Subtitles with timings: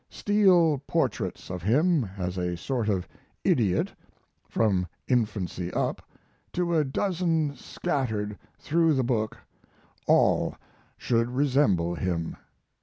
[0.09, 3.07] Steel portraits of him as a sort of
[3.43, 3.93] idiot,
[4.49, 6.01] from infancy up
[6.53, 9.37] to a dozen scattered through the book
[10.07, 10.55] all
[10.97, 12.35] should resemble him.